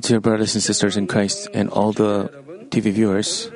[0.00, 2.28] Dear brothers and sisters in Christ and all the
[2.68, 3.50] TV viewers,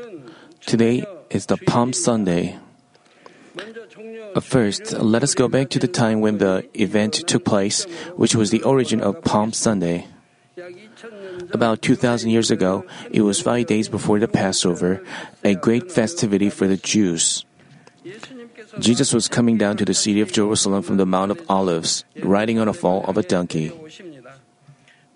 [0.64, 2.56] today is the Palm Sunday.
[4.40, 7.84] First, let us go back to the time when the event took place,
[8.16, 10.06] which was the origin of Palm Sunday.
[11.52, 15.04] About 2,000 years ago, it was five days before the Passover,
[15.44, 17.44] a great festivity for the Jews.
[18.78, 22.58] Jesus was coming down to the city of Jerusalem from the Mount of Olives, riding
[22.58, 23.72] on a foal of a donkey.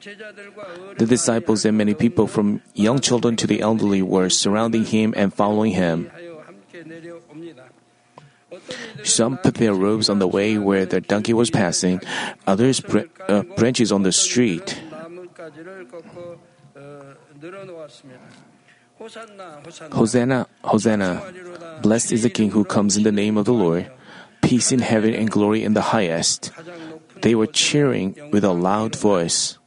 [0.04, 5.32] The disciples and many people from young children to the elderly were surrounding him and
[5.32, 6.10] following him.
[9.02, 12.00] Some put their robes on the way where the donkey was passing,
[12.46, 14.80] others br- uh, branches on the street.
[19.90, 21.22] Hosanna, Hosanna.
[21.82, 23.90] Blessed is the King who comes in the name of the Lord.
[24.42, 26.52] Peace in heaven and glory in the highest.
[27.22, 29.58] They were cheering with a loud voice.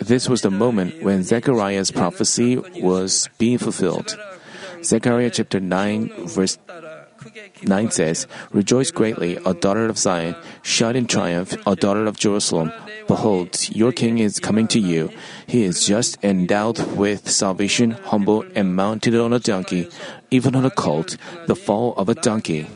[0.00, 4.16] This was the moment when Zechariah's prophecy was being fulfilled.
[4.84, 6.58] Zechariah chapter 9, verse
[7.62, 10.36] 9 says, Rejoice greatly, O daughter of Zion.
[10.62, 12.72] Shout in triumph, O daughter of Jerusalem.
[13.08, 15.10] Behold, your king is coming to you.
[15.46, 19.88] He is just, endowed with salvation, humble, and mounted on a donkey,
[20.30, 22.68] even on a colt, the foal of a donkey.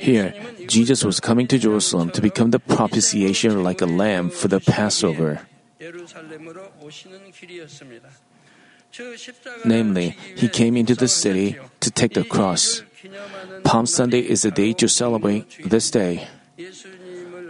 [0.00, 0.34] Here,
[0.66, 5.46] Jesus was coming to Jerusalem to become the propitiation like a lamb for the Passover.
[9.64, 12.82] Namely, he came into the city to take the cross.
[13.64, 16.26] Palm Sunday is the day to celebrate this day.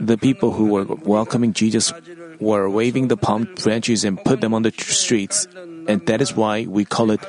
[0.00, 1.93] The people who were welcoming Jesus
[2.41, 5.47] were waving the palm branches and put them on the streets,
[5.87, 7.20] and that is why we call it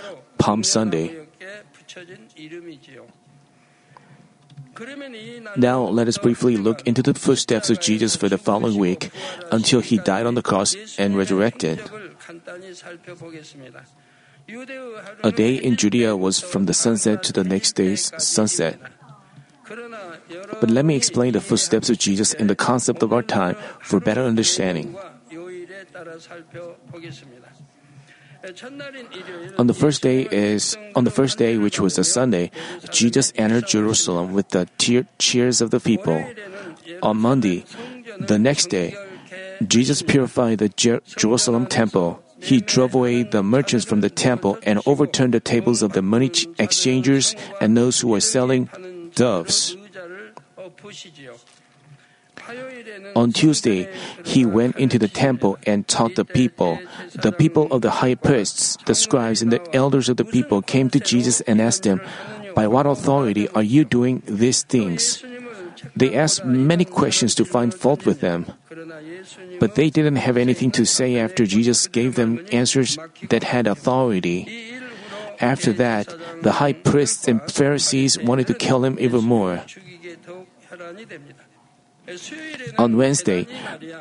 [0.44, 1.24] Palm Sunday.
[5.56, 9.10] Now, let us briefly look into the footsteps of Jesus for the following week
[9.56, 11.80] until he died on the cross and resurrected.
[15.24, 18.76] A day in Judea was from the sunset to the next day's sunset.
[20.60, 24.02] But let me explain the footsteps of Jesus in the concept of our time for
[24.02, 24.98] better understanding.
[29.58, 32.52] On the first day is on the first day, which was a Sunday,
[32.92, 34.68] Jesus entered Jerusalem with the
[35.18, 36.20] cheers of the people.
[37.02, 37.64] On Monday,
[38.20, 38.96] the next day,
[39.66, 42.22] Jesus purified the Jer- Jerusalem temple.
[42.42, 46.30] He drove away the merchants from the temple and overturned the tables of the money
[46.60, 48.68] exchangers and those who were selling
[49.16, 49.78] doves.
[53.16, 53.90] On Tuesday,
[54.26, 56.80] he went into the temple and taught the people.
[57.14, 60.90] The people of the high priests, the scribes, and the elders of the people came
[60.90, 62.02] to Jesus and asked him,
[62.56, 65.24] By what authority are you doing these things?
[65.96, 68.48] They asked many questions to find fault with them.
[69.60, 72.98] But they didn't have anything to say after Jesus gave them answers
[73.30, 74.48] that had authority.
[75.40, 76.08] After that,
[76.42, 79.62] the high priests and Pharisees wanted to kill him even more.
[82.78, 83.48] On Wednesday,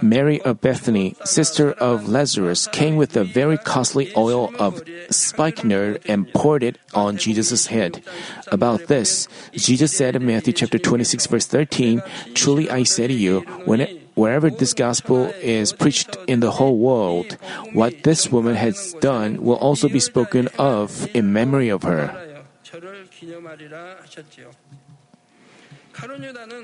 [0.02, 6.26] Mary of Bethany, sister of Lazarus, came with a very costly oil of spikenard and
[6.32, 8.02] poured it on Jesus' head.
[8.50, 12.02] About this, Jesus said in Matthew chapter 26 verse 13,
[12.34, 17.38] Truly I say to you, when wherever this gospel is preached in the whole world,
[17.72, 22.10] what this woman has done will also be spoken of in memory of her.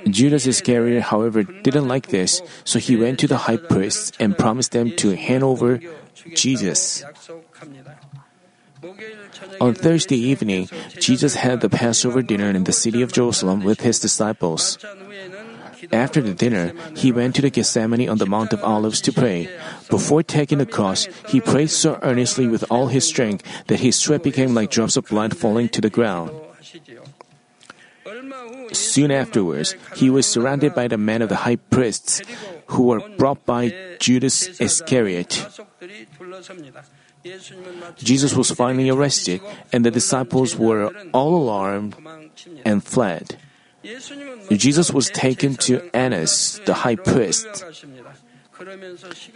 [0.08, 4.72] Judas Iscariot, however, didn't like this, so he went to the high priests and promised
[4.72, 5.80] them to hand over
[6.34, 7.04] Jesus.
[9.60, 10.68] On Thursday evening,
[10.98, 14.78] Jesus had the Passover dinner in the city of Jerusalem with his disciples.
[15.92, 19.48] After the dinner, he went to the Gethsemane on the Mount of Olives to pray.
[19.90, 24.22] Before taking the cross, he prayed so earnestly with all his strength that his sweat
[24.22, 26.30] became like drops of blood falling to the ground.
[28.72, 32.22] Soon afterwards, he was surrounded by the men of the high priests
[32.68, 35.46] who were brought by Judas Iscariot.
[37.96, 39.40] Jesus was finally arrested,
[39.72, 41.96] and the disciples were all alarmed
[42.64, 43.36] and fled.
[44.50, 47.46] Jesus was taken to Annas, the high priest.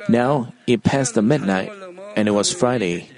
[0.08, 1.70] Now it passed the midnight,
[2.16, 3.08] and it was Friday.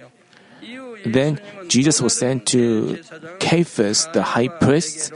[1.04, 3.00] Then Jesus was sent to
[3.40, 5.12] Caiaphas, the high priest,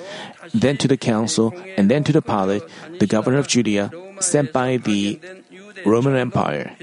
[0.54, 2.62] then to the council, and then to the Pilate,
[2.98, 3.90] the governor of Judea,
[4.20, 5.20] sent by the
[5.84, 6.76] Roman Empire.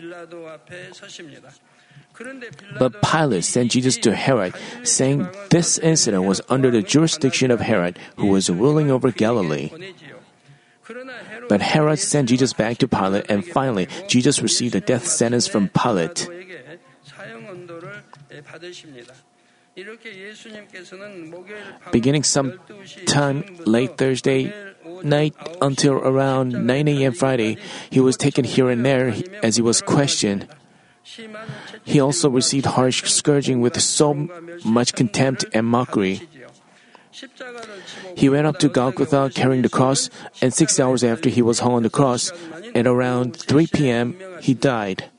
[2.80, 8.00] But Pilate sent Jesus to Herod, saying this incident was under the jurisdiction of Herod,
[8.16, 9.69] who was ruling over Galilee.
[11.50, 15.69] But Herod sent Jesus back to Pilate, and finally, Jesus received a death sentence from
[15.69, 16.30] Pilate.
[21.92, 22.60] Beginning some
[23.06, 24.54] time late Thursday
[25.04, 27.14] night until around 9 a.m.
[27.14, 27.58] Friday,
[27.90, 30.48] he was taken here and there as he was questioned.
[31.84, 34.14] He also received harsh scourging with so
[34.64, 36.22] much contempt and mockery.
[38.16, 40.10] He went up to Golgotha carrying the cross,
[40.42, 42.32] and six hours after he was hung on the cross,
[42.74, 45.10] at around 3 p.m., he died.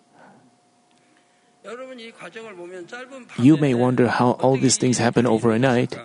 [3.38, 5.98] You may wonder how all these things happen overnight.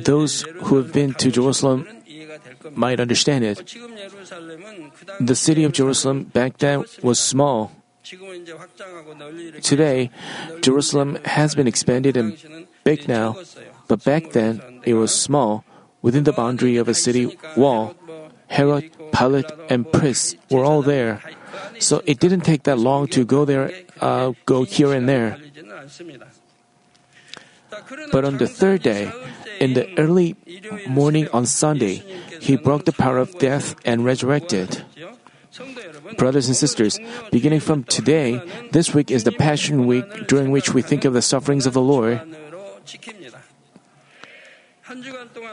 [0.00, 1.86] Those who have been to Jerusalem
[2.72, 3.74] might understand it.
[5.20, 7.72] The city of Jerusalem back then was small.
[9.62, 10.10] Today,
[10.60, 13.36] Jerusalem has been expanded and big now,
[13.86, 15.64] but back then it was small
[16.00, 17.94] within the boundary of a city wall.
[18.48, 21.20] Herod, Pilate, and priests were all there,
[21.78, 25.38] so it didn't take that long to go there, uh, go here and there.
[28.12, 29.12] But on the third day,
[29.60, 30.36] in the early
[30.86, 32.02] morning on Sunday,
[32.40, 34.84] he broke the power of death and resurrected.
[36.16, 36.98] Brothers and sisters,
[37.30, 38.40] beginning from today,
[38.70, 41.82] this week is the Passion Week during which we think of the sufferings of the
[41.82, 42.22] Lord.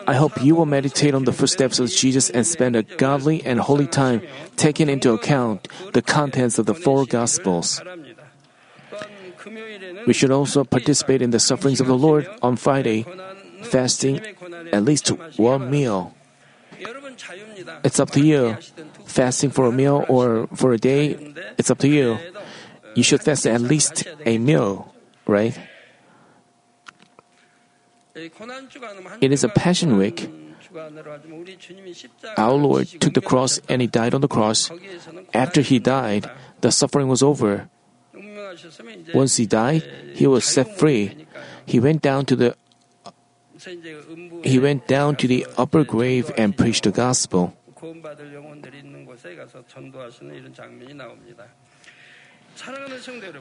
[0.08, 3.60] I hope you will meditate on the footsteps of Jesus and spend a godly and
[3.60, 4.22] holy time
[4.56, 7.82] taking into account the contents of the four Gospels.
[10.08, 13.06] We should also participate in the sufferings of the Lord on Friday,
[13.64, 14.22] fasting
[14.72, 16.14] at least one meal.
[17.84, 18.58] It's up to you.
[19.06, 22.18] Fasting for a meal or for a day, it's up to you.
[22.96, 24.94] You should fast at least a meal,
[25.28, 25.58] right?
[28.16, 30.32] It is a Passion Week.
[32.38, 34.72] Our Lord took the cross and He died on the cross.
[35.34, 36.32] After He died,
[36.62, 37.68] the suffering was over.
[39.14, 39.84] Once He died,
[40.16, 41.28] He was set free.
[41.66, 42.56] He went down to the
[44.44, 47.56] he went down to the upper grave and preached the gospel.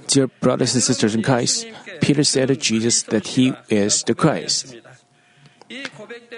[0.09, 1.67] Dear brothers and sisters in Christ,
[2.01, 4.77] Peter said to Jesus that he is the Christ.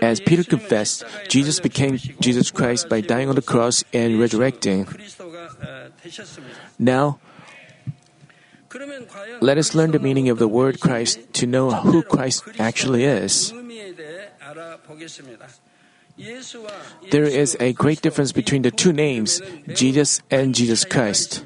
[0.00, 4.87] As Peter confessed, Jesus became Jesus Christ by dying on the cross and resurrecting.
[6.78, 7.19] Now,
[9.40, 13.52] let us learn the meaning of the word Christ to know who Christ actually is.
[17.11, 19.43] There is a great difference between the two names,
[19.75, 21.44] Jesus and Jesus Christ.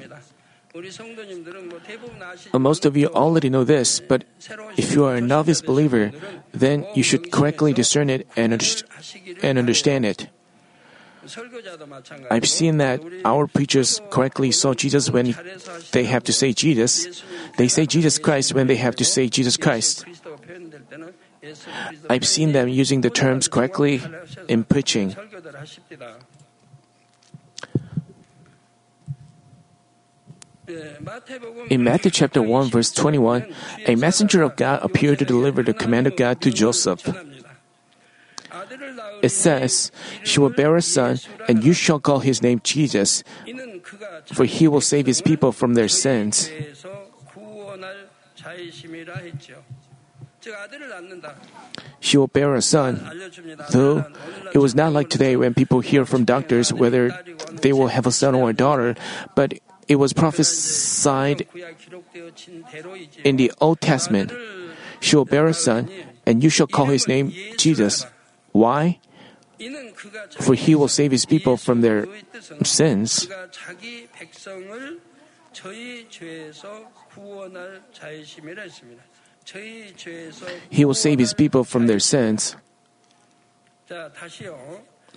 [2.53, 4.23] Most of you already know this, but
[4.77, 6.11] if you are a novice believer,
[6.53, 8.83] then you should correctly discern it and,
[9.43, 10.27] and understand it.
[12.31, 15.35] I've seen that our preachers correctly saw Jesus when
[15.91, 17.23] they have to say Jesus.
[17.57, 20.05] They say Jesus Christ when they have to say Jesus Christ.
[22.09, 24.01] I've seen them using the terms correctly
[24.47, 25.15] in preaching.
[31.69, 33.53] In Matthew chapter 1 verse 21,
[33.87, 37.07] a messenger of God appeared to deliver the command of God to Joseph.
[39.21, 39.91] It says,
[40.23, 43.23] She will bear a son, and you shall call his name Jesus,
[44.33, 46.49] for he will save his people from their sins.
[51.99, 52.97] She will bear a son.
[53.71, 54.05] Though
[54.53, 57.13] it was not like today when people hear from doctors whether
[57.61, 58.95] they will have a son or a daughter,
[59.35, 59.53] but
[59.91, 61.43] it was prophesied
[63.27, 64.31] in the Old Testament.
[65.03, 65.91] She will bear a son,
[66.25, 68.07] and you shall call his name Jesus.
[68.55, 69.03] Why?
[70.39, 72.07] For he will save his people from their
[72.63, 73.27] sins.
[80.71, 82.55] He will save his people from their sins.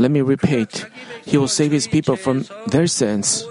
[0.03, 0.87] Let me repeat.
[1.23, 3.47] He will save his people from their sins.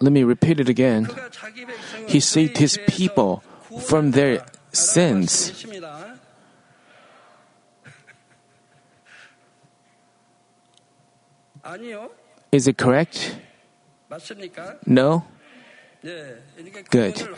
[0.00, 1.08] Let me repeat it again.
[2.06, 3.42] He saved his people
[3.80, 5.64] from their sins.
[12.52, 13.36] Is it correct?
[14.86, 15.24] No?
[16.02, 17.28] Good.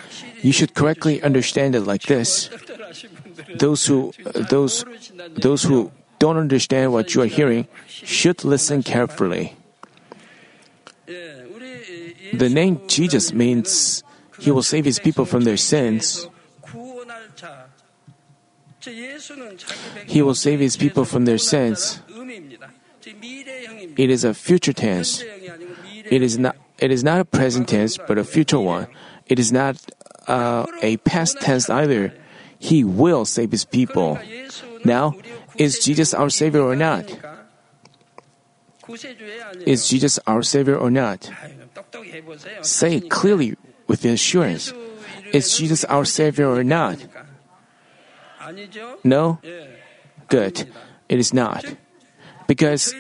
[0.41, 2.49] You should correctly understand it like this.
[3.57, 4.13] Those who,
[4.49, 4.85] those,
[5.35, 9.57] those who don't understand what you are hearing should listen carefully.
[11.07, 14.05] The name Jesus means
[14.39, 16.29] he will save his people from their sins.
[20.07, 22.01] He will save his people from their sins.
[23.05, 25.23] It is a future tense.
[25.23, 26.57] It is not.
[26.83, 28.89] It is not a present tense, but a future one.
[29.27, 29.79] It is not
[30.27, 32.13] uh, a past tense either.
[32.59, 34.19] He will save his people.
[34.85, 35.15] Now,
[35.55, 37.07] is Jesus our Savior or not?
[39.65, 41.31] Is Jesus our Savior or not?
[42.63, 43.55] Say it clearly
[43.87, 44.75] with assurance.
[45.33, 46.99] Is Jesus our Savior or not?
[49.05, 49.39] No?
[50.29, 50.67] Good.
[51.09, 51.65] It is not.
[52.49, 52.93] Because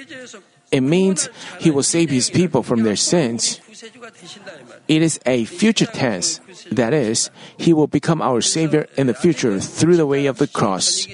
[0.70, 3.60] it means He will save His people from their sins.
[4.88, 6.40] It is a future tense.
[6.70, 10.46] That is, He will become our Savior in the future through the way of the
[10.46, 11.06] cross.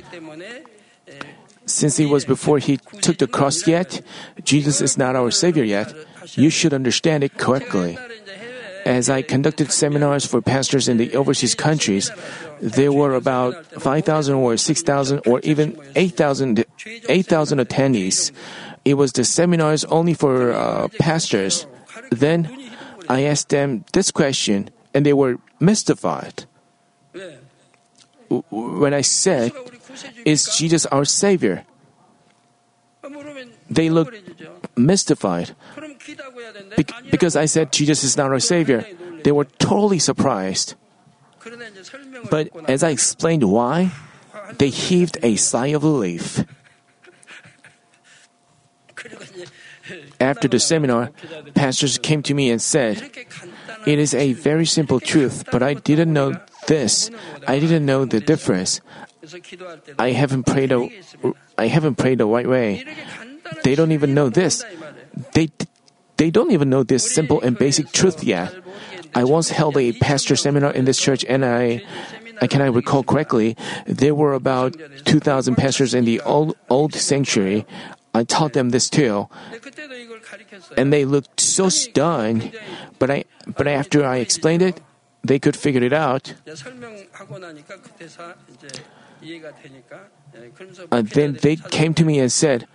[1.66, 4.02] Since He was before He took the cross yet,
[4.44, 5.94] Jesus is not our Savior yet.
[6.34, 7.96] You should understand it correctly.
[8.84, 12.10] As I conducted seminars for pastors in the overseas countries,
[12.60, 16.64] there were about 5,000 or 6,000 or even 8,000
[17.08, 18.32] 8, attendees.
[18.84, 21.66] It was the seminars only for uh, pastors.
[22.10, 22.48] Then
[23.08, 26.44] I asked them this question, and they were mystified.
[28.28, 29.52] When I said,
[30.24, 31.64] Is Jesus our Savior?
[33.70, 34.14] They looked
[34.76, 35.56] mystified.
[36.76, 38.84] Be- because I said Jesus is not our Savior,
[39.24, 40.74] they were totally surprised.
[42.30, 43.92] But as I explained why,
[44.58, 46.44] they heaved a sigh of relief.
[50.20, 51.10] After the seminar,
[51.54, 53.10] pastors came to me and said,
[53.86, 56.34] It is a very simple truth, but I didn't know
[56.66, 57.10] this.
[57.46, 58.80] I didn't know the difference.
[59.98, 60.88] I haven't prayed a,
[61.56, 62.84] I haven't prayed the right way.
[63.64, 64.64] They don't even know this.
[65.34, 65.50] They,
[66.16, 68.54] they don't even know this simple and basic truth yet.
[69.14, 71.82] I once held a pastor seminar in this church and I,
[72.40, 77.66] I can I recall correctly, there were about 2,000 pastors in the old, old sanctuary.
[78.14, 79.28] I taught them this too.
[80.76, 82.52] And they looked so stunned.
[82.98, 84.80] But I, but after I explained it,
[85.22, 86.34] they could figure it out.
[90.90, 92.66] And then they came to me and said,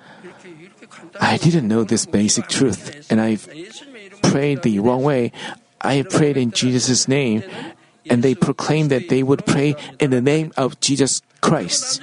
[1.20, 3.50] I didn't know this basic truth, and I've
[4.22, 5.32] prayed the wrong way.
[5.82, 7.44] I prayed in Jesus' name,
[8.10, 12.02] and they proclaimed that they would pray in the name of Jesus Christ.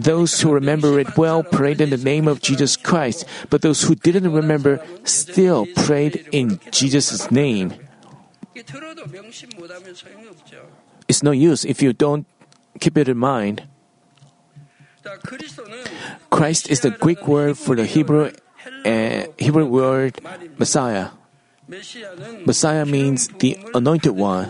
[0.00, 3.94] Those who remember it well prayed in the name of Jesus Christ, but those who
[3.94, 7.74] didn't remember still prayed in Jesus' name.
[11.08, 12.24] It's no use if you don't
[12.80, 13.68] keep it in mind.
[16.30, 18.32] Christ is the Greek word for the Hebrew
[18.84, 20.20] uh, Hebrew word
[20.58, 21.10] Messiah.
[21.68, 24.48] Messiah means the anointed one.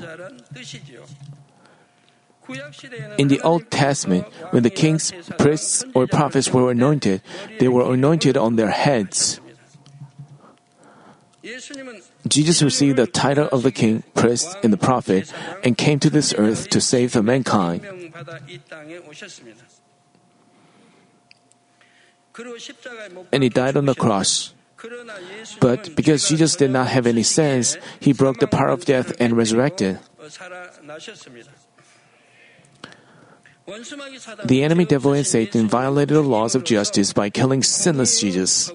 [3.18, 7.22] In the Old Testament, when the kings, priests, or prophets were anointed,
[7.58, 9.40] they were anointed on their heads.
[12.28, 15.32] Jesus received the title of the king, priest, and the prophet,
[15.64, 17.84] and came to this earth to save the mankind.
[23.32, 24.54] And he died on the cross.
[25.60, 29.36] But because Jesus did not have any sins, he broke the power of death and
[29.36, 29.98] resurrected.
[34.44, 38.72] The enemy devil and Satan violated the laws of justice by killing sinless Jesus.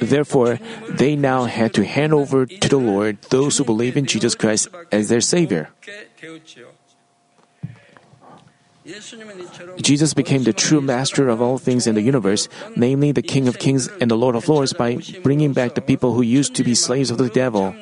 [0.00, 4.34] Therefore, they now had to hand over to the Lord those who believe in Jesus
[4.34, 5.70] Christ as their Savior.
[9.80, 13.58] Jesus became the true master of all things in the universe, namely the King of
[13.58, 16.74] Kings and the Lord of Lords, by bringing back the people who used to be
[16.74, 17.74] slaves of the devil.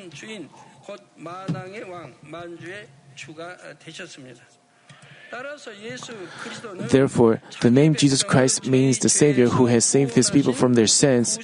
[6.89, 10.87] Therefore, the name Jesus Christ means the Savior who has saved his people from their
[10.87, 11.37] sins.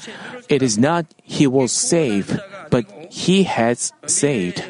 [0.50, 2.40] It is not He will save,
[2.70, 4.64] but He has saved.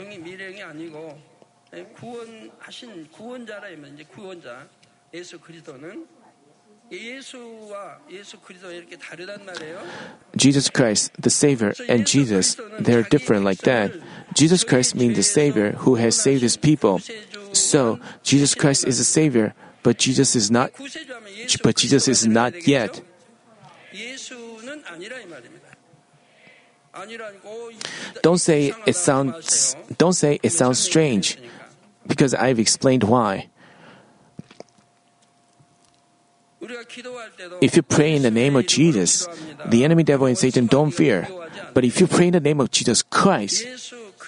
[10.35, 13.91] Jesus Christ, the Savior, and Jesus, they're different like that.
[14.33, 16.99] Jesus Christ means the Savior who has saved his people.
[17.53, 20.71] So, Jesus Christ is the Savior, but Jesus is not
[21.63, 23.01] but Jesus is not yet.
[28.21, 31.37] Don't say it sounds don't say it sounds strange
[32.07, 33.49] because I've explained why.
[37.61, 39.27] If you pray in the name of Jesus,
[39.65, 41.27] the enemy devil and Satan don't fear.
[41.73, 43.65] But if you pray in the name of Jesus Christ,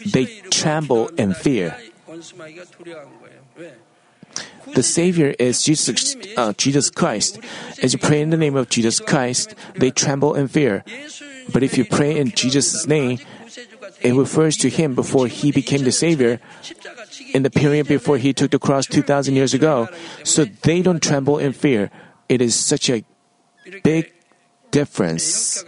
[0.05, 1.75] they tremble and fear.
[4.73, 7.39] The Savior is Jesus, uh, Jesus Christ.
[7.81, 10.83] As you pray in the name of Jesus Christ, they tremble and fear.
[11.53, 13.19] But if you pray in Jesus' name,
[14.01, 16.39] it refers to Him before He became the Savior,
[17.33, 19.87] in the period before He took the cross 2,000 years ago,
[20.23, 21.89] so they don't tremble in fear.
[22.29, 23.03] It is such a
[23.83, 24.13] big
[24.71, 25.63] difference.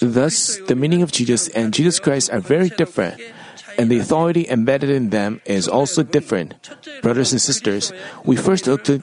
[0.00, 3.22] Thus, the meaning of Jesus and Jesus Christ are very different,
[3.78, 6.58] and the authority embedded in them is also different.
[7.00, 7.92] Brothers and sisters,
[8.24, 9.00] we first looked at,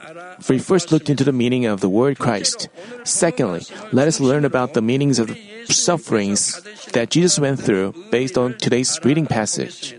[0.48, 2.68] we first looked into the meaning of the word Christ.
[3.04, 6.60] Secondly, let us learn about the meanings of the sufferings
[6.92, 9.96] that Jesus went through based on today's reading passage.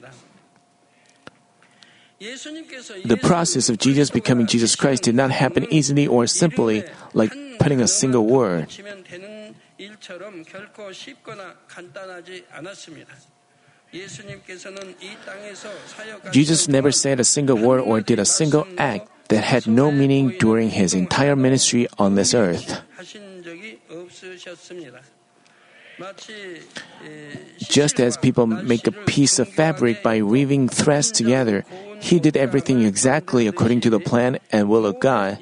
[2.19, 6.83] The process of Jesus becoming Jesus Christ did not happen easily or simply
[7.13, 8.67] like putting a single word.
[16.31, 20.35] Jesus never said a single word or did a single act that had no meaning
[20.39, 22.81] during his entire ministry on this earth.
[27.57, 31.65] Just as people make a piece of fabric by weaving threads together,
[31.99, 35.37] he did everything exactly according to the plan and will of God.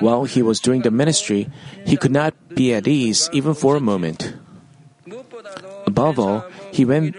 [0.00, 1.48] While he was doing the ministry,
[1.86, 4.34] he could not be at ease even for a moment.
[5.86, 7.16] Above all, he went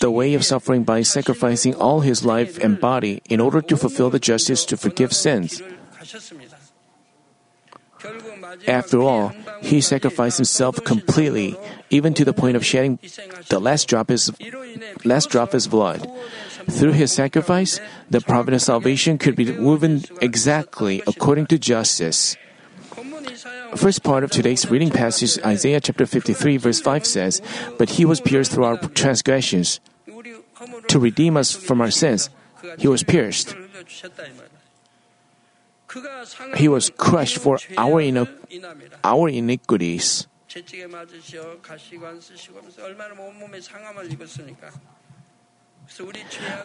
[0.00, 4.08] the way of suffering by sacrificing all his life and body in order to fulfill
[4.08, 5.62] the justice to forgive sins.
[8.66, 11.56] After all, he sacrificed himself completely,
[11.90, 12.98] even to the point of shedding
[13.48, 14.20] the last drop of,
[15.04, 16.08] last drop of his blood.
[16.68, 22.36] Through his sacrifice, the providence of salvation could be woven exactly according to justice.
[23.76, 27.42] First part of today's reading passage, Isaiah chapter 53, verse 5 says,
[27.78, 29.80] But he was pierced through our transgressions.
[30.88, 32.30] To redeem us from our sins,
[32.78, 33.54] he was pierced.
[36.56, 38.00] He was crushed for our,
[39.04, 40.26] our iniquities.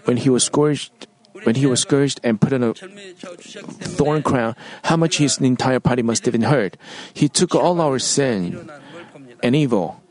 [0.06, 1.08] When he was scourged,
[1.44, 6.02] when he was scourged and put on a thorn crown, how much his entire body
[6.02, 6.78] must have been hurt.
[7.14, 8.70] He took all our sin
[9.42, 10.02] and evil.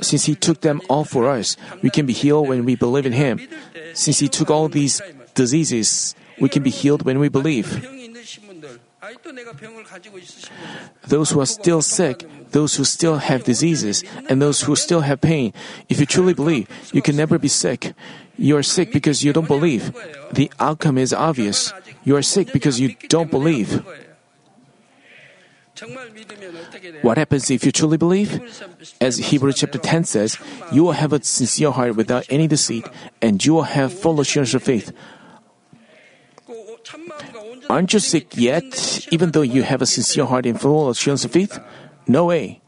[0.00, 3.12] Since he took them all for us, we can be healed when we believe in
[3.12, 3.40] him.
[3.94, 5.02] Since he took all these
[5.34, 7.84] diseases, we can be healed when we believe.
[11.06, 15.20] Those who are still sick, those who still have diseases, and those who still have
[15.20, 15.52] pain,
[15.88, 17.94] if you truly believe, you can never be sick.
[18.36, 19.92] You are sick because you don't believe.
[20.32, 21.72] The outcome is obvious.
[22.04, 23.82] You are sick because you don't believe.
[27.02, 28.42] What happens if you truly believe?
[29.00, 30.36] As Hebrews chapter 10 says,
[30.72, 32.86] you will have a sincere heart without any deceit,
[33.22, 34.92] and you will have full assurance of faith.
[37.68, 41.32] Aren't you sick yet, even though you have a sincere heart and full assurance of
[41.32, 41.60] faith?
[42.06, 42.60] No way.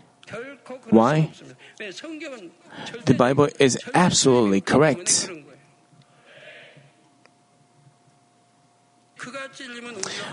[0.90, 1.32] Why?
[3.04, 5.30] The Bible is absolutely correct.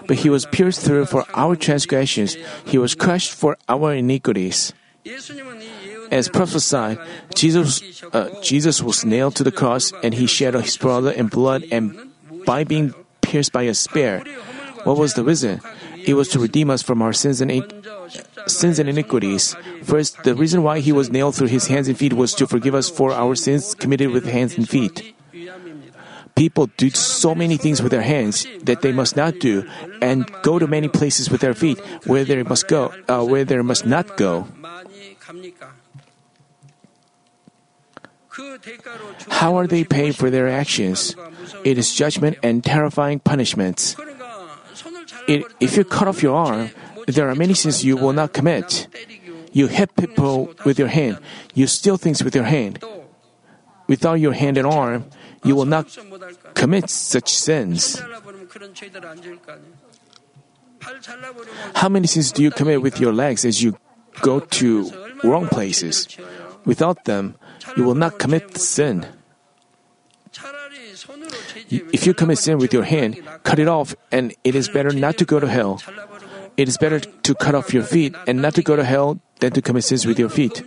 [0.08, 4.74] But he was pierced through for our transgressions, he was crushed for our iniquities.
[6.12, 7.00] As prophesied,
[7.36, 11.64] Jesus, uh, Jesus was nailed to the cross and he shed his blood and blood
[11.72, 12.12] and
[12.46, 14.24] by being pierced by a spear.
[14.84, 15.62] What was the reason?
[16.06, 17.52] It was to redeem us from our sins and
[18.48, 19.56] sins and iniquities.
[19.84, 22.76] First, the reason why he was nailed through his hands and feet was to forgive
[22.76, 25.14] us for our sins committed with hands and feet.
[26.36, 29.66] People do so many things with their hands that they must not do,
[30.02, 33.58] and go to many places with their feet where they must go, uh, where they
[33.62, 34.46] must not go.
[39.30, 41.16] How are they paid for their actions?
[41.66, 43.96] It is judgment and terrifying punishments.
[45.28, 46.72] It, if you cut off your arm,
[47.08, 48.88] there are many sins you will not commit.
[49.52, 51.20] You hit people with your hand.
[51.54, 52.84] You steal things with your hand.
[53.88, 55.06] Without your hand and arm,
[55.44, 55.88] you will not
[56.54, 58.02] commit such sins.
[61.76, 63.78] How many sins do you commit with your legs as you
[64.22, 64.92] go to
[65.24, 66.08] wrong places?
[66.66, 67.36] Without them,
[67.76, 69.06] you will not commit sin.
[71.71, 75.19] If you commit sin with your hand, cut it off, and it is better not
[75.19, 75.81] to go to hell.
[76.57, 79.53] It is better to cut off your feet and not to go to hell than
[79.53, 80.63] to commit sins with your feet.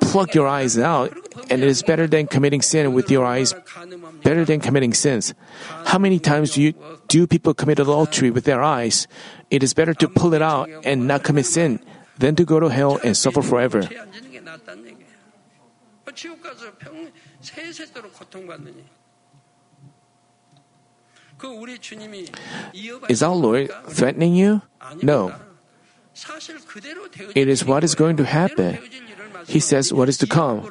[0.00, 1.16] Pluck your eyes out,
[1.48, 3.54] and it is better than committing sin with your eyes,
[4.22, 5.32] better than committing sins.
[5.86, 6.74] How many times do you
[7.08, 9.08] do people commit adultery with their eyes?
[9.50, 11.80] It is better to pull it out and not commit sin
[12.18, 13.88] than to go to hell and suffer forever.
[16.12, 18.84] 지옥 가서 평 세세도록 고통받느니.
[23.09, 24.61] Is our Lord threatening you?
[25.01, 25.33] No.
[27.35, 28.79] It is what is going to happen.
[29.47, 30.65] He says what is to come.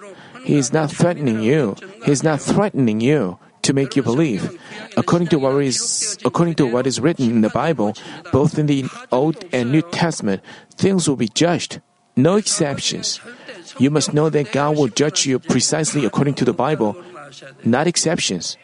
[0.44, 1.76] He is not threatening you.
[2.04, 4.58] He is not threatening you to make you believe.
[4.96, 7.94] According to what is according to what is written in the Bible,
[8.32, 10.42] both in the Old and New Testament,
[10.74, 11.80] things will be judged.
[12.16, 13.20] No exceptions.
[13.78, 16.96] You must know that God will judge you precisely according to the Bible,
[17.64, 18.56] not exceptions.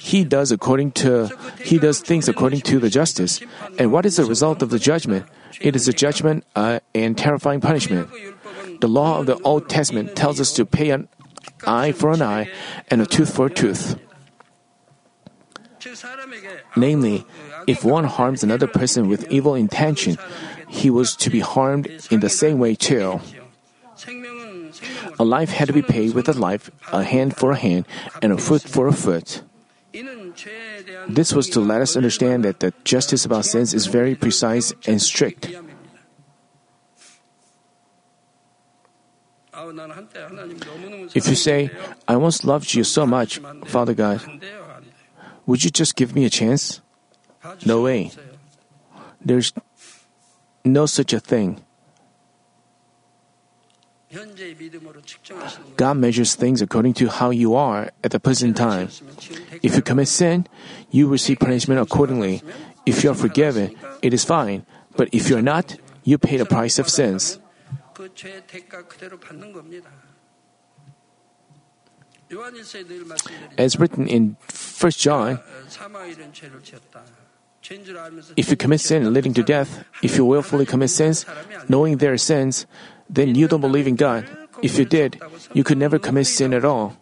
[0.00, 1.30] He does according to
[1.62, 3.40] he does things according to the justice.
[3.78, 5.26] And what is the result of the judgment?
[5.60, 8.08] It is a judgment uh, and terrifying punishment.
[8.80, 11.08] The law of the Old Testament tells us to pay an
[11.66, 12.50] eye for an eye
[12.88, 13.98] and a tooth for a tooth.
[16.76, 17.24] Namely,
[17.66, 20.16] if one harms another person with evil intention,
[20.68, 23.20] he was to be harmed in the same way too.
[25.20, 27.84] A life had to be paid with a life, a hand for a hand,
[28.22, 29.44] and a foot for a foot.
[31.08, 34.96] This was to let us understand that the justice about sins is very precise and
[34.96, 35.52] strict.
[41.12, 41.68] If you say,
[42.08, 44.24] I once loved you so much, Father God,
[45.44, 46.80] would you just give me a chance?
[47.66, 48.10] No way.
[49.20, 49.52] There's
[50.64, 51.60] no such a thing.
[55.76, 58.88] God measures things according to how you are at the present time.
[59.62, 60.46] If you commit sin,
[60.90, 62.42] you receive punishment accordingly.
[62.84, 64.66] If you are forgiven, it is fine.
[64.96, 67.38] But if you are not, you pay the price of sins.
[73.58, 74.36] As written in
[74.80, 75.40] 1 John,
[78.36, 81.26] if you commit sin leading to death, if you willfully commit sins,
[81.68, 82.66] knowing their sins,
[83.10, 84.24] then you don't believe in God.
[84.62, 85.20] If you did,
[85.52, 86.96] you could never commit sin at all.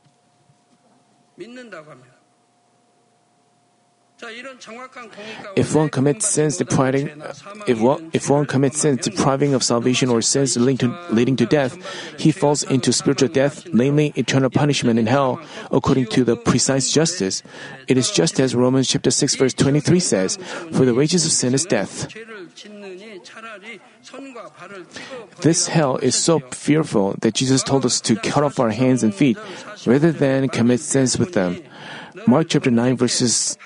[5.54, 7.22] If one commits sins depriving,
[7.68, 11.46] if one, if one commits sins depriving of salvation or sins leading to, leading to
[11.46, 11.78] death,
[12.18, 15.40] he falls into spiritual death, namely eternal punishment in hell,
[15.70, 17.44] according to the precise justice.
[17.86, 20.36] It is just as Romans chapter 6 verse 23 says,
[20.72, 22.08] For the wages of sin is death.
[25.40, 29.14] This hell is so fearful that Jesus told us to cut off our hands and
[29.14, 29.38] feet
[29.86, 31.62] rather than commit sins with them.
[32.26, 33.56] Mark chapter 9 verses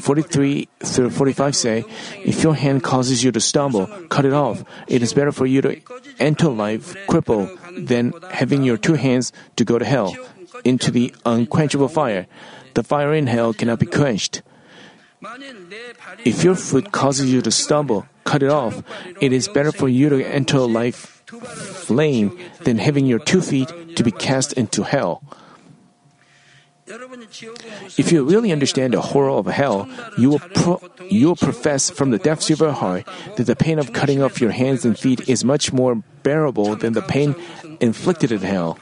[0.00, 1.84] 43 through 45 say,
[2.24, 4.62] If your hand causes you to stumble, cut it off.
[4.86, 5.80] It is better for you to
[6.18, 10.14] enter life crippled than having your two hands to go to hell,
[10.64, 12.26] into the unquenchable fire.
[12.74, 14.42] The fire in hell cannot be quenched.
[16.24, 18.84] If your foot causes you to stumble, cut it off.
[19.24, 21.24] It is better for you to enter life
[21.88, 22.36] flame
[22.68, 25.24] than having your two feet to be cast into hell.
[28.00, 32.10] If you really understand the horror of hell, you will, pro- you will profess from
[32.10, 33.04] the depths of your heart
[33.36, 36.92] that the pain of cutting off your hands and feet is much more bearable than
[36.92, 37.36] the pain
[37.80, 38.78] inflicted in hell.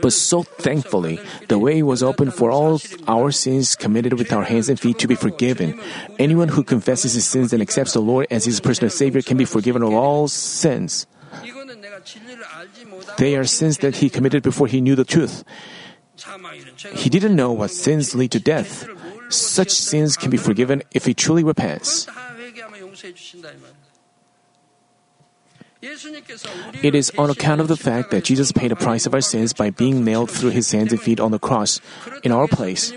[0.00, 4.68] But so thankfully, the way was open for all our sins committed with our hands
[4.68, 5.80] and feet to be forgiven.
[6.18, 9.44] Anyone who confesses his sins and accepts the Lord as his personal Savior can be
[9.44, 11.06] forgiven of all sins.
[13.18, 15.44] They are sins that he committed before he knew the truth.
[16.94, 18.86] He didn't know what sins lead to death.
[19.30, 22.06] Such sins can be forgiven if he truly repents.
[26.82, 29.52] It is on account of the fact that Jesus paid the price of our sins
[29.52, 31.80] by being nailed through his hands and feet on the cross
[32.22, 32.92] in our place.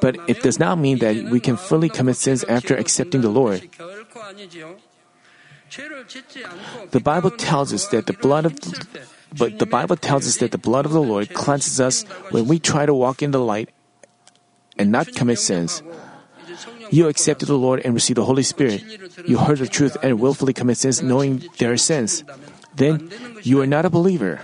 [0.00, 3.68] But it does not mean that we can fully commit sins after accepting the Lord.
[6.90, 8.58] The Bible tells us that the blood of
[9.30, 12.02] but the Bible tells us that the blood of the Lord cleanses us
[12.34, 13.70] when we try to walk in the light
[14.76, 15.82] and not commit sins.
[16.90, 18.82] You accepted the Lord and received the Holy Spirit.
[19.26, 22.24] You heard the truth and willfully commit sins knowing there are sins.
[22.74, 23.10] Then
[23.42, 24.40] you are not a believer.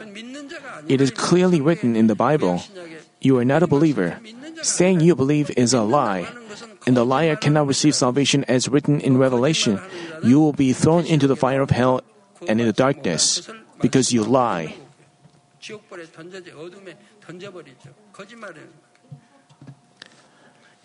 [0.89, 2.63] It is clearly written in the Bible.
[3.21, 4.19] You are not a believer.
[4.63, 6.27] Saying you believe is a lie.
[6.87, 9.81] And the liar cannot receive salvation as written in Revelation.
[10.23, 12.01] You will be thrown into the fire of hell
[12.47, 13.49] and in the darkness
[13.83, 14.75] because you lie.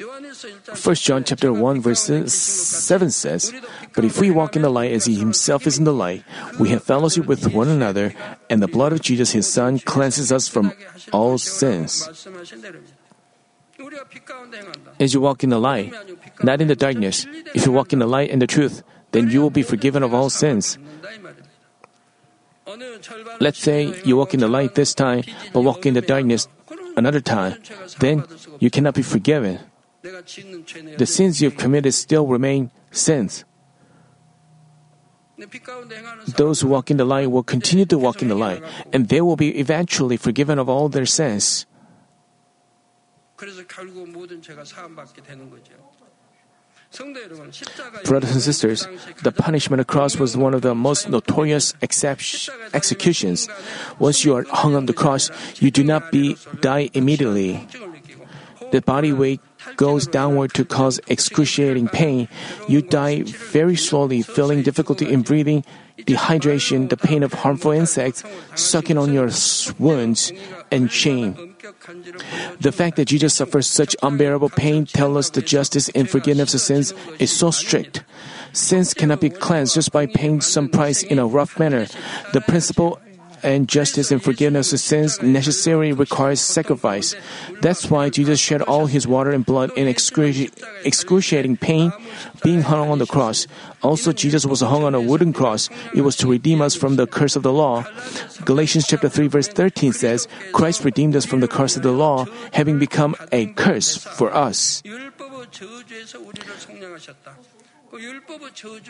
[0.02, 3.54] 1 John chapter 1 verse 7 says,
[3.94, 6.24] But if we walk in the light as he himself is in the light,
[6.60, 8.14] we have fellowship with one another,
[8.50, 10.74] and the blood of Jesus his son cleanses us from
[11.14, 12.10] all sins.
[15.00, 15.94] As you walk in the light,
[16.42, 19.42] not in the darkness, if you walk in the light and the truth, then you
[19.42, 20.78] will be forgiven of all sins.
[23.40, 26.48] Let's say you walk in the light this time, but walk in the darkness
[26.98, 27.62] another time,
[28.00, 28.24] then
[28.60, 29.60] you cannot be forgiven
[30.02, 33.46] the sins you've committed still remain sins.
[36.36, 38.62] Those who walk in the light will continue to walk in the light,
[38.94, 41.66] and they will be eventually forgiven of all their sins.
[48.04, 48.88] Brothers and sisters,
[49.24, 53.50] the punishment of cross was one of the most notorious executions.
[53.98, 57.66] Once you are hung on the cross, you do not be die immediately.
[58.72, 59.42] The body weight
[59.76, 62.28] goes downward to cause excruciating pain,
[62.68, 65.64] you die very slowly, feeling difficulty in breathing,
[65.98, 68.24] dehydration, the pain of harmful insects
[68.56, 69.30] sucking on your
[69.80, 70.32] wounds,
[70.72, 71.56] and shame.
[72.60, 76.62] The fact that Jesus suffers such unbearable pain tells us the justice and forgiveness of
[76.62, 78.04] sins is so strict.
[78.54, 81.88] Sins cannot be cleansed just by paying some price in a rough manner.
[82.34, 83.00] The principle
[83.44, 87.16] and justice and forgiveness of sins necessarily requires sacrifice.
[87.62, 91.92] That's why Jesus shed all his water and blood in excruciating pain,
[92.44, 93.48] being hung on the cross.
[93.82, 95.70] Also, Jesus was hung on a wooden cross.
[95.96, 97.84] It was to redeem us from the curse of the law.
[98.46, 102.26] Galatians chapter 3 verse 13 says, Christ redeemed us from the curse of the law,
[102.54, 104.84] having become a curse for us.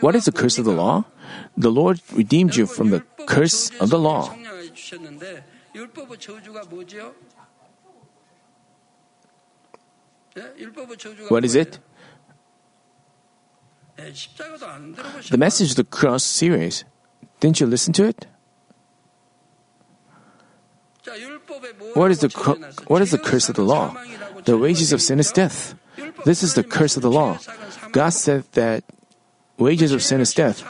[0.00, 1.04] What is the curse of the law?
[1.56, 4.30] The Lord redeemed you from the curse of the law.
[11.28, 11.78] What is it?
[13.96, 16.84] The message of the cross series.
[17.40, 18.26] Didn't you listen to it?
[21.94, 22.30] What is the
[22.86, 23.94] what is the curse of the law?
[24.44, 25.74] The wages of sin is death.
[26.24, 27.38] This is the curse of the law.
[27.92, 28.84] God said that
[29.58, 30.64] wages of sin is death.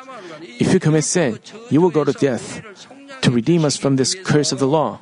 [0.59, 1.39] If you commit sin,
[1.71, 2.63] you will go to death.
[3.23, 4.99] To redeem us from this curse of the law.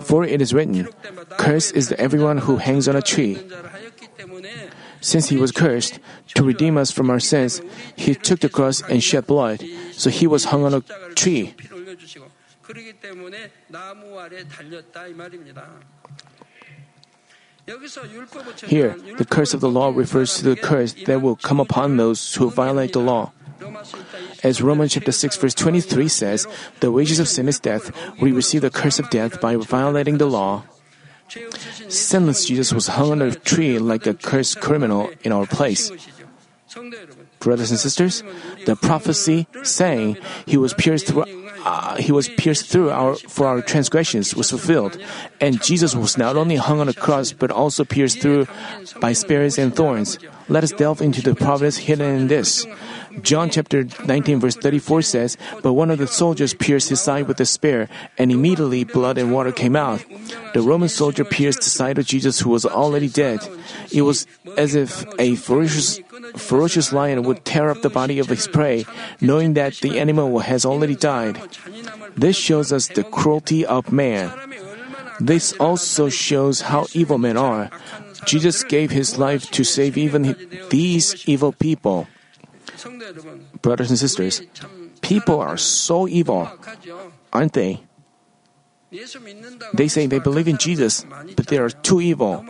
[0.00, 0.88] For it is written,
[1.36, 3.38] Curse is everyone who hangs on a tree.
[5.00, 6.00] Since he was cursed,
[6.34, 7.60] to redeem us from our sins,
[7.94, 10.80] he took the cross and shed blood, so he was hung on a
[11.14, 11.54] tree.
[18.66, 22.34] Here, the curse of the law refers to the curse that will come upon those
[22.34, 23.32] who violate the law.
[24.42, 26.46] As Romans chapter 6 verse 23 says,
[26.80, 27.90] the wages of sin is death.
[28.20, 30.64] We receive the curse of death by violating the law.
[31.88, 35.90] Sinless Jesus was hung on a tree like a cursed criminal in our place.
[37.40, 38.22] Brothers and sisters,
[38.66, 41.24] the prophecy saying he was pierced through
[41.68, 44.96] uh, he was pierced through our, for our transgressions was fulfilled.
[45.38, 48.48] And Jesus was not only hung on a cross, but also pierced through
[49.00, 50.18] by spears and thorns.
[50.48, 52.66] Let us delve into the providence hidden in this.
[53.22, 57.40] John chapter 19 verse 34 says, But one of the soldiers pierced his side with
[57.40, 60.04] a spear, and immediately blood and water came out.
[60.54, 63.40] The Roman soldier pierced the side of Jesus who was already dead.
[63.92, 66.00] It was as if a ferocious
[66.36, 68.84] ferocious lion would tear up the body of his prey,
[69.20, 71.40] knowing that the animal has already died.
[72.16, 74.32] This shows us the cruelty of man.
[75.20, 77.70] This also shows how evil men are.
[78.24, 80.36] Jesus gave his life to save even
[80.70, 82.06] these evil people.
[83.62, 84.42] Brothers and sisters,
[85.00, 86.50] people are so evil,
[87.32, 87.82] aren't they?
[89.74, 91.04] They say they believe in Jesus,
[91.36, 92.44] but they are too evil.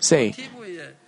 [0.00, 0.34] Say,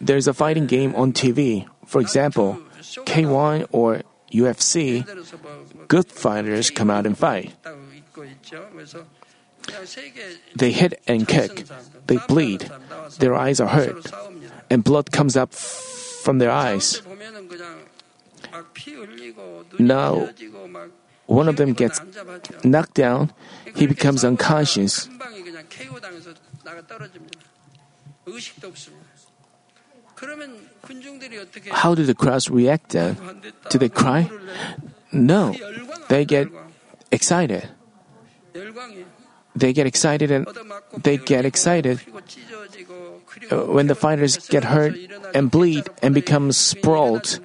[0.01, 1.66] there's a fighting game on TV.
[1.87, 2.59] For example,
[3.07, 5.07] K1 or UFC,
[5.87, 7.55] good fighters come out and fight.
[10.57, 11.64] They hit and kick.
[12.09, 12.71] They bleed.
[13.21, 14.11] Their eyes are hurt.
[14.68, 17.01] And blood comes up from their eyes.
[19.79, 20.29] Now,
[21.27, 22.01] one of them gets
[22.64, 23.33] knocked down.
[23.77, 25.09] He becomes unconscious.
[31.71, 33.16] How do the crowds react then?
[33.71, 34.31] Do they cry?
[35.12, 35.55] No.
[36.09, 36.49] They get
[37.12, 37.68] excited.
[39.59, 40.47] They get excited and
[41.03, 42.01] they get excited
[43.51, 44.94] uh, when the fighters get hurt
[45.35, 47.40] and bleed and become sprawled.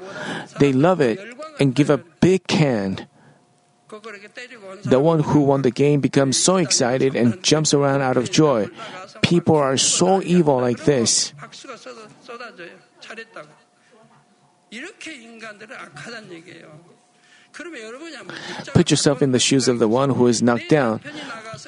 [0.60, 1.18] They love it
[1.60, 3.08] and give a big hand.
[3.90, 8.70] The one who won the game becomes so excited and jumps around out of joy.
[9.22, 11.34] People are so evil like this.
[18.74, 21.02] Put yourself in the shoes of the one who is knocked down,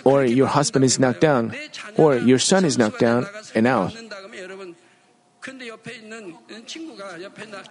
[0.04, 1.54] or your husband is knocked down,
[1.98, 3.94] or your son is knocked down and out.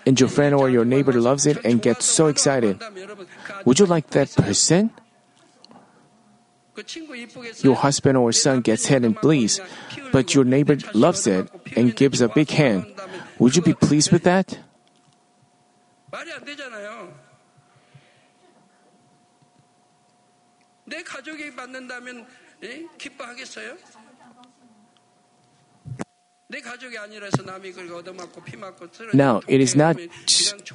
[0.07, 2.81] And your friend or your neighbor loves it and gets so excited.
[3.65, 4.91] Would you like that person?
[7.63, 9.61] Your husband or son gets hit and bleeds,
[10.13, 12.87] but your neighbor loves it and gives a big hand.
[13.39, 14.59] Would you be pleased with that?
[20.94, 22.26] 내 가족이 받는다면
[22.64, 22.86] 예?
[22.98, 23.76] 기뻐하겠어요?
[26.52, 29.96] 내 가족이 아니라서 남이 그걸 얻어맞고 피 맞고 쓰러지고 Now, it is not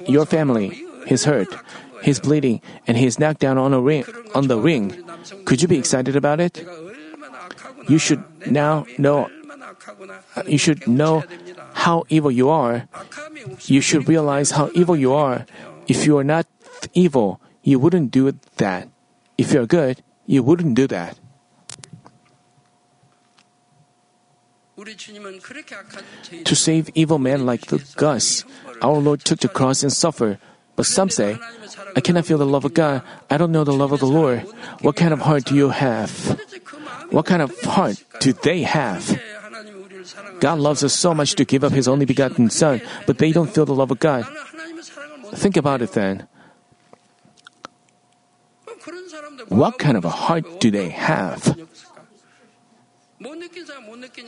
[0.07, 0.69] your family.
[1.05, 1.49] He's hurt,
[2.01, 4.95] he's bleeding, and he's knocked down on a ring on the ring.
[5.43, 6.63] Could you be excited about it?
[6.63, 7.85] 내가 얼마나 악하구나.
[7.89, 10.23] You should 내 now 마음이 know 얼마나 악하구나.
[10.47, 11.23] you should know
[11.75, 12.87] how evil you are.
[12.93, 15.43] 악함이 없으면 You should realize how evil you are.
[15.91, 16.47] If you are not
[16.93, 18.31] evil, you wouldn't do
[18.63, 18.87] that.
[19.37, 19.99] If you're good,
[20.30, 21.18] you wouldn't do that.
[26.44, 28.44] To save evil men like the Gus,
[28.80, 30.38] our Lord took the cross and suffered.
[30.76, 31.36] But some say,
[31.96, 33.02] I cannot feel the love of God.
[33.28, 34.46] I don't know the love of the Lord.
[34.80, 36.38] What kind of heart do you have?
[37.10, 39.20] What kind of heart do they have?
[40.38, 43.50] God loves us so much to give up His only begotten Son, but they don't
[43.50, 44.24] feel the love of God.
[45.34, 46.29] Think about it then.
[49.48, 51.58] What kind of a heart do they have?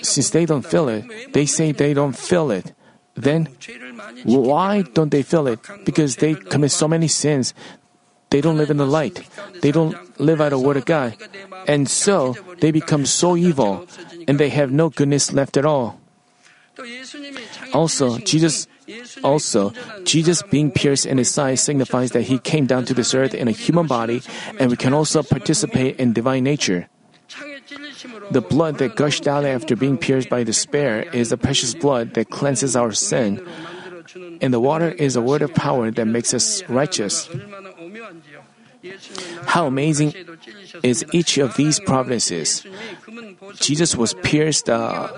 [0.03, 2.72] Since they don't feel it, they say they don't feel it.
[3.14, 3.48] Then,
[4.25, 5.61] why don't they feel it?
[5.85, 7.55] Because they commit so many sins.
[8.31, 9.29] They don't live in the light.
[9.61, 11.16] They don't live out the word of God.
[11.68, 13.87] And so, they become so evil,
[14.27, 16.01] and they have no goodness left at all.
[17.75, 18.66] Also, Jesus
[19.23, 19.73] also,
[20.05, 23.49] Jesus being pierced in his side signifies that he came down to this earth in
[23.49, 24.23] a human body,
[24.59, 26.89] and we can also participate in divine nature.
[28.31, 32.15] The blood that gushed out after being pierced by the spear is the precious blood
[32.15, 33.41] that cleanses our sin,
[34.41, 37.29] and the water is a word of power that makes us righteous.
[39.47, 40.13] How amazing
[40.83, 42.67] is each of these providences!
[43.61, 45.09] Jesus was pierced, uh,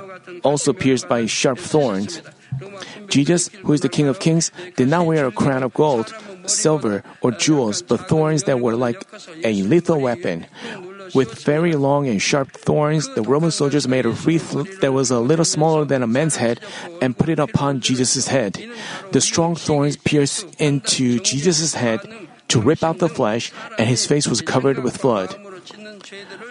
[0.45, 2.21] also pierced by sharp thorns.
[3.09, 6.15] Jesus, who is the King of Kings, did not wear a crown of gold,
[6.47, 9.03] silver, or jewels, but thorns that were like
[9.45, 10.47] a lethal weapon.
[11.15, 15.21] With very long and sharp thorns, the Roman soldiers made a wreath that was a
[15.21, 16.61] little smaller than a man's head
[17.03, 18.59] and put it upon Jesus' head.
[19.13, 22.01] The strong thorns pierced into Jesus' head
[22.49, 25.35] to rip out the flesh, and his face was covered with blood.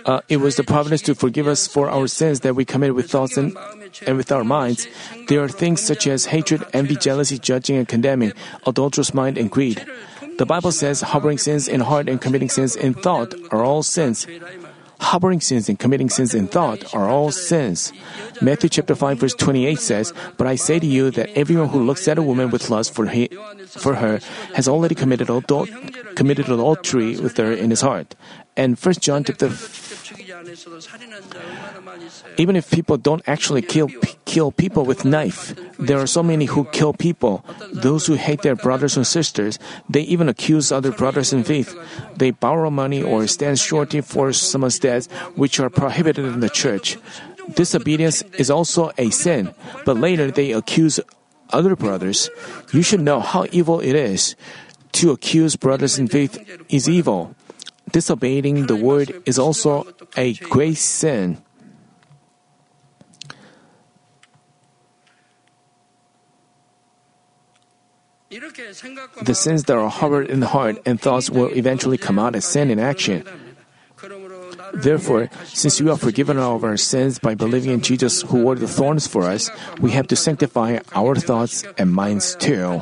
[0.05, 3.09] Uh, it was the providence to forgive us for our sins that we commit with
[3.09, 3.55] thoughts and,
[4.05, 4.87] and with our minds.
[5.27, 8.33] There are things such as hatred, envy, jealousy, judging and condemning,
[8.65, 9.85] adulterous mind, and greed.
[10.37, 14.25] The Bible says harboring sins in heart and committing sins in thought are all sins.
[15.03, 17.91] Harboring sins and committing sins in thought are all sins.
[18.41, 22.07] Matthew chapter 5 verse 28 says, But I say to you that everyone who looks
[22.07, 23.27] at a woman with lust for, he,
[23.67, 24.19] for her
[24.55, 25.69] has already committed, adult,
[26.15, 28.15] committed adultery with her in his heart.
[28.55, 29.49] And 1 John chapter
[32.37, 33.87] even if people don't actually kill
[34.25, 37.45] kill people with knife, there are so many who kill people.
[37.71, 41.75] Those who hate their brothers and sisters, they even accuse other brothers in faith.
[42.17, 46.97] They borrow money or stand shorty for someone's debts, which are prohibited in the church.
[47.55, 49.53] Disobedience is also a sin,
[49.85, 50.99] but later they accuse
[51.51, 52.29] other brothers.
[52.71, 54.35] You should know how evil it is.
[55.03, 56.37] To accuse brothers in faith
[56.69, 57.35] is evil
[57.93, 61.37] disobeying the word is also a great sin.
[69.21, 72.45] The sins that are harbored in the heart and thoughts will eventually come out as
[72.45, 73.23] sin in action.
[74.73, 78.67] Therefore, since we are forgiven of our sins by believing in Jesus who wore the
[78.67, 82.81] thorns for us, we have to sanctify our thoughts and minds too.